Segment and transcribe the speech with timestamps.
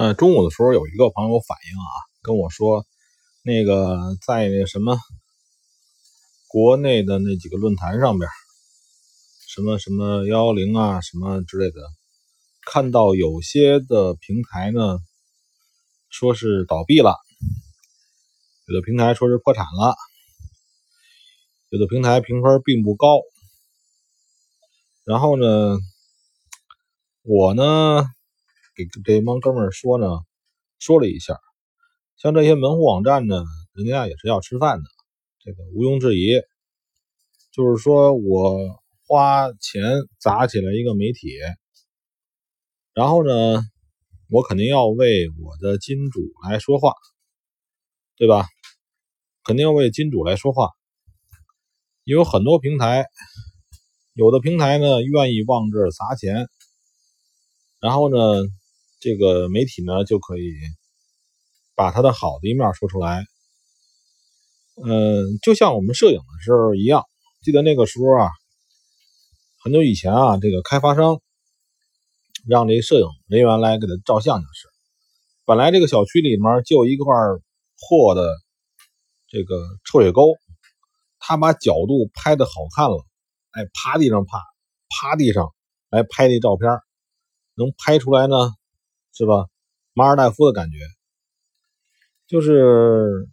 [0.00, 2.86] 呃，中午的时候有一个朋友反映啊，跟我说，
[3.42, 4.98] 那个在那什么
[6.48, 8.30] 国内的那几个论坛上边，
[9.46, 11.82] 什么什么幺幺零啊，什么之类的，
[12.64, 15.00] 看到有些的平台呢，
[16.08, 17.14] 说是倒闭了，
[18.68, 19.94] 有的平台说是破产了，
[21.68, 23.20] 有的平台评分并不高，
[25.04, 25.76] 然后呢，
[27.20, 28.10] 我呢。
[28.74, 30.06] 给这帮哥们儿说呢，
[30.78, 31.38] 说了一下，
[32.16, 34.84] 像这些门户网站呢，人家也是要吃饭的，
[35.40, 36.40] 这个毋庸置疑。
[37.52, 39.82] 就是说我花钱
[40.18, 41.36] 砸起来一个媒体，
[42.94, 43.60] 然后呢，
[44.30, 46.94] 我肯定要为我的金主来说话，
[48.16, 48.46] 对吧？
[49.42, 50.70] 肯定要为金主来说话，
[52.04, 53.06] 因为很多平台，
[54.14, 56.46] 有的平台呢愿意往这砸钱，
[57.80, 58.16] 然后呢。
[59.00, 60.52] 这个媒体呢，就可以
[61.74, 63.24] 把它的好的一面说出来。
[64.76, 67.04] 嗯，就像我们摄影的时候一样，
[67.42, 68.30] 记得那个时候啊，
[69.62, 71.20] 很久以前啊，这个开发商
[72.46, 74.68] 让这摄影人员来给他照相，就是
[75.46, 77.14] 本来这个小区里面就一块
[77.88, 78.30] 破的
[79.28, 80.36] 这个臭水沟，
[81.18, 83.04] 他把角度拍的好看了，
[83.52, 84.38] 哎，趴地上趴，
[84.88, 85.52] 趴地上
[85.88, 86.70] 来拍那照片，
[87.54, 88.36] 能拍出来呢。
[89.20, 89.48] 是吧？
[89.92, 90.78] 马尔代夫的感觉，
[92.26, 93.28] 就是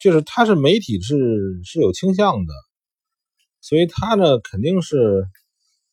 [0.00, 2.52] 就是他是媒体是是有倾向的，
[3.60, 5.28] 所以他呢肯定是，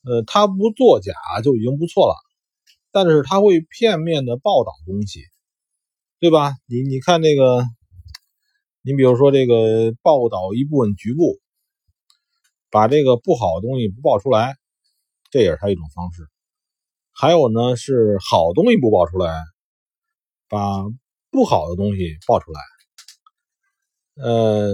[0.01, 1.13] 呃，他不作假
[1.43, 2.15] 就已经不错了，
[2.91, 5.21] 但是他会片面的报道东西，
[6.19, 6.55] 对吧？
[6.65, 7.63] 你你看那个，
[8.81, 11.37] 你比如说这个报道一部分局部，
[12.71, 14.55] 把这个不好的东西不报出来，
[15.29, 16.27] 这也是他一种方式。
[17.21, 19.35] 还有呢，是好东西不爆出来，
[20.47, 20.85] 把
[21.29, 22.61] 不好的东西爆出来。
[24.23, 24.71] 呃，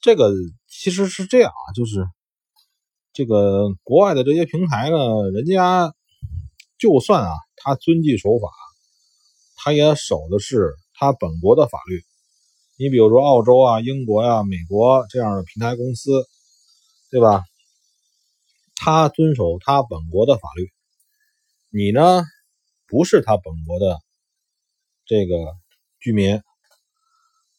[0.00, 0.30] 这个
[0.68, 2.06] 其实是这样啊，就是
[3.12, 4.96] 这个国外的这些平台呢，
[5.34, 5.92] 人家
[6.78, 8.48] 就算啊，他遵纪守法，
[9.56, 12.00] 他也守的是他本国的法律。
[12.78, 16.12] 你比如说澳洲啊、英国呀、美国这样的平台公司，
[17.10, 17.42] 对吧？
[18.76, 20.70] 他遵守他本国的法律。
[21.74, 22.22] 你呢，
[22.86, 23.98] 不是他本国的
[25.06, 25.56] 这个
[26.00, 26.42] 居民，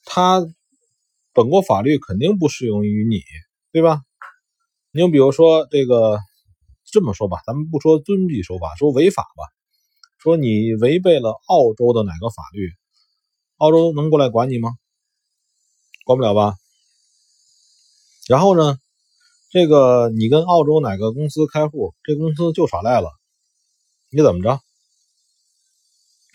[0.06, 0.40] 他
[1.34, 3.23] 本国法律肯定不适用于你，
[3.72, 4.03] 对吧？
[4.91, 6.19] 你比如说这个，
[6.85, 9.50] 这么说吧，咱们不说遵纪守法，说违法吧，
[10.19, 12.69] 说你违背了澳洲的哪个法律，
[13.57, 14.69] 澳洲能过来管你吗？
[16.06, 16.56] 管不了吧？
[18.28, 18.78] 然后呢，
[19.50, 23.09] 这个你跟澳洲哪个公司开户，这公司就耍赖了。
[24.16, 24.62] 你怎么着？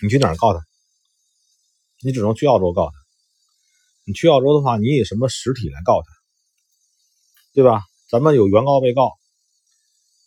[0.02, 0.66] 你去哪儿告他？
[2.02, 2.92] 你只能去澳洲告他。
[4.04, 6.08] 你去澳洲的话，你以什么实体来告他？
[7.54, 7.84] 对吧？
[8.10, 9.12] 咱们有原告、被告。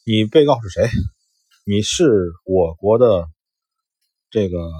[0.06, 0.90] 你被告是谁？
[1.66, 3.28] 你是我国的
[4.30, 4.72] 这个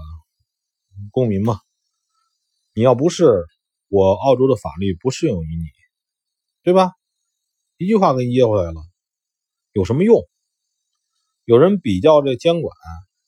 [1.12, 1.60] 公民吗？
[2.74, 3.46] 你要不是，
[3.90, 5.66] 我澳洲的法律不适用于你，
[6.64, 6.94] 对吧？
[7.76, 8.82] 一句话给你噎回来了，
[9.74, 10.26] 有什么用？
[11.46, 12.76] 有人比较这监管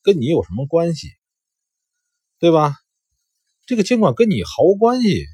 [0.01, 1.09] 跟你有什么关系，
[2.40, 2.75] 对吧？
[3.66, 5.25] 这个监管跟你毫无关系。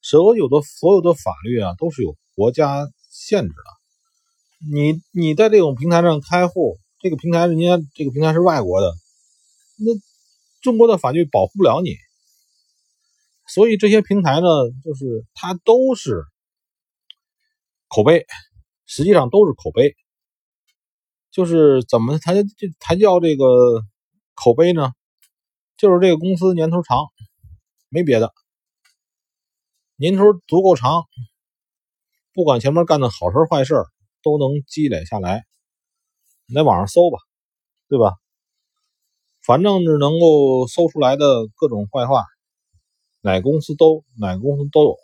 [0.00, 4.70] 所有的所有的法律啊，都是有国家限制的。
[4.72, 8.94] 你你在这种平台上开户，这个平台人家这个平台是外国的，
[9.76, 9.92] 那
[10.60, 11.96] 中国的法律保护不了你。
[13.48, 14.46] 所以这些平台呢，
[14.84, 16.22] 就是它都是
[17.88, 18.24] 口碑，
[18.86, 19.96] 实际上都是口碑。
[21.30, 22.34] 就是怎么才
[22.80, 23.82] 才叫这个
[24.34, 24.92] 口碑呢？
[25.76, 27.06] 就是这个公司年头长，
[27.88, 28.32] 没别的，
[29.96, 31.04] 年头足够长，
[32.32, 33.84] 不管前面干的好事坏事，
[34.22, 35.44] 都能积累下来。
[36.46, 37.18] 你在网上搜吧，
[37.88, 38.14] 对吧？
[39.40, 42.24] 反正是能够搜出来的各种坏话，
[43.20, 44.96] 哪个公司都哪个公司都有。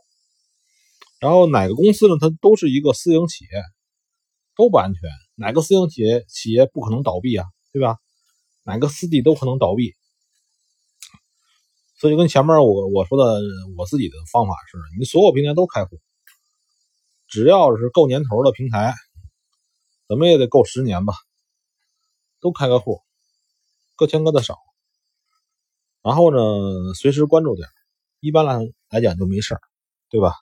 [1.21, 2.17] 然后哪个公司呢？
[2.21, 3.51] 它都是一个私营企业，
[4.57, 5.01] 都不安全。
[5.35, 7.47] 哪个私营企业企业不可能倒闭啊？
[7.73, 7.99] 对吧？
[8.67, 9.93] 哪个私地都可能倒闭，
[11.99, 13.43] 所以跟前面我我说的
[13.77, 16.01] 我自己的方法是：你所有平台都开户，
[17.27, 18.95] 只要是够年头的平台，
[20.09, 21.13] 怎么也得够十年吧，
[22.41, 23.03] 都开个户，
[23.97, 24.57] 各签各的少。
[26.01, 27.69] 然后呢，随时关注点，
[28.21, 29.59] 一般来来讲就没事
[30.09, 30.33] 对吧？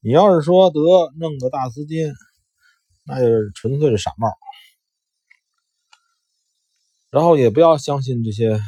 [0.00, 0.80] 你要是说得
[1.18, 2.12] 弄个大资金。
[3.06, 4.28] 那就是纯粹是傻帽，
[7.10, 8.60] 然后也不要相信这些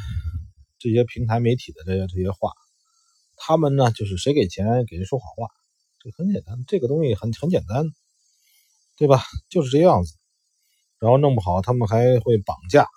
[0.79, 2.53] 这些平台媒体的这些这些话，
[3.35, 5.47] 他们呢就是谁给钱给人说好话，
[5.99, 7.85] 这很简单，这个东西很很简单，
[8.97, 9.23] 对吧？
[9.49, 10.15] 就是这样子。
[10.99, 12.87] 然后弄不好他们还会绑架，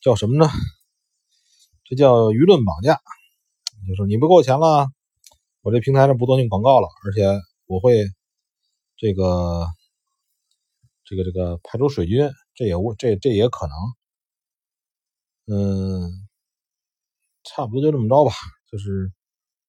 [0.00, 0.50] 叫什么呢？
[1.84, 3.00] 这叫舆论绑架，
[3.86, 4.88] 就是你不给我钱了，
[5.60, 7.26] 我这平台上不做你广告了，而且
[7.66, 8.06] 我会
[8.96, 9.66] 这个
[11.04, 13.76] 这个这个派出水军，这也这这也可能。
[15.46, 16.28] 嗯，
[17.44, 18.32] 差不多就这么着吧。
[18.70, 19.12] 就是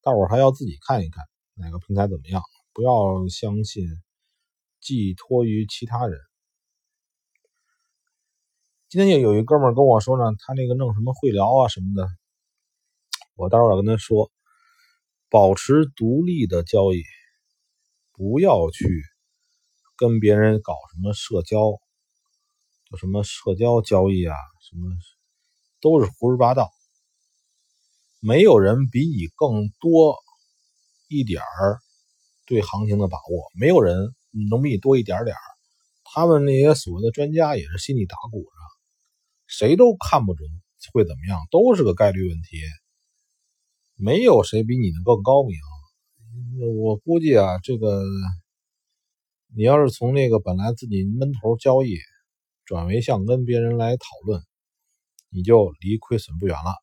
[0.02, 2.42] 大伙还要自己看一看哪个平台怎么样，
[2.74, 3.86] 不要相信
[4.80, 6.20] 寄托于其他人。
[8.88, 12.08] 今天也有一哥们跟我说呢，他那个弄什么会聊啊什么的，
[13.36, 14.32] 我待会儿跟他说，
[15.30, 17.04] 保持独立的交易，
[18.14, 18.88] 不要去
[19.98, 21.80] 跟别人搞什么社交，
[22.90, 24.36] 就什么社交交易啊，
[24.70, 24.96] 什么。
[25.82, 26.72] 都是胡说八道，
[28.20, 30.16] 没有人比你更多
[31.08, 31.80] 一点儿
[32.48, 34.16] 对行情的把握，没有人
[34.50, 35.40] 能比你多一点点儿
[36.04, 38.50] 他们那些所谓的专家也是心里打鼓的，
[39.46, 40.50] 谁都看不准
[40.92, 42.58] 会怎么样，都是个概率问题。
[43.96, 45.60] 没有谁比你的更高明。
[46.84, 48.02] 我估计啊，这个
[49.58, 51.98] 你要是从那个本来自己闷头交易，
[52.66, 54.42] 转为向跟别人来讨论。
[55.30, 56.74] 你就离亏损不远了。